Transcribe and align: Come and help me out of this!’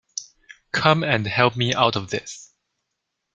Come 0.71 1.03
and 1.03 1.27
help 1.27 1.55
me 1.55 1.75
out 1.75 1.95
of 1.95 2.09
this!’ 2.09 2.51